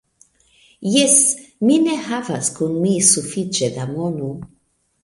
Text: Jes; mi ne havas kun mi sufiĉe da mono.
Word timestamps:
Jes; 0.93 1.17
mi 1.67 1.77
ne 1.83 1.99
havas 2.07 2.51
kun 2.59 2.75
mi 2.81 2.95
sufiĉe 3.13 3.73
da 3.79 3.89
mono. 3.97 4.35